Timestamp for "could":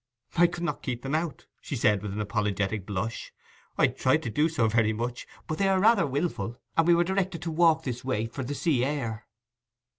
0.47-0.63